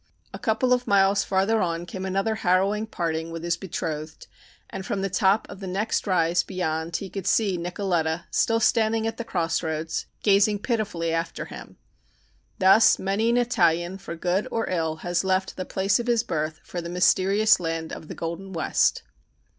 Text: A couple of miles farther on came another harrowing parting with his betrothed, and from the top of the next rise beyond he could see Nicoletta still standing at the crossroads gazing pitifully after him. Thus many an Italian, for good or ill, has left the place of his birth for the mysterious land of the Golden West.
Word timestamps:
A 0.33 0.39
couple 0.39 0.73
of 0.73 0.87
miles 0.87 1.23
farther 1.23 1.61
on 1.61 1.85
came 1.85 2.05
another 2.07 2.33
harrowing 2.33 2.87
parting 2.87 3.29
with 3.29 3.43
his 3.43 3.55
betrothed, 3.55 4.25
and 4.67 4.83
from 4.83 5.03
the 5.03 5.11
top 5.11 5.45
of 5.47 5.59
the 5.59 5.67
next 5.67 6.07
rise 6.07 6.41
beyond 6.41 6.95
he 6.95 7.07
could 7.07 7.27
see 7.27 7.55
Nicoletta 7.55 8.23
still 8.31 8.59
standing 8.59 9.05
at 9.05 9.17
the 9.17 9.23
crossroads 9.23 10.07
gazing 10.23 10.57
pitifully 10.57 11.13
after 11.13 11.45
him. 11.45 11.77
Thus 12.57 12.97
many 12.97 13.29
an 13.29 13.37
Italian, 13.37 13.99
for 13.99 14.15
good 14.15 14.47
or 14.49 14.67
ill, 14.71 14.95
has 15.05 15.23
left 15.23 15.55
the 15.55 15.65
place 15.65 15.99
of 15.99 16.07
his 16.07 16.23
birth 16.23 16.61
for 16.63 16.81
the 16.81 16.89
mysterious 16.89 17.59
land 17.59 17.93
of 17.93 18.07
the 18.07 18.15
Golden 18.15 18.53
West. 18.53 19.03